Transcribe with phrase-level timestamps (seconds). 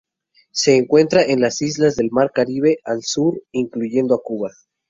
[0.49, 4.49] Se encuentra en las islas del Mar Caribe al sur e incluyendo a Cuba.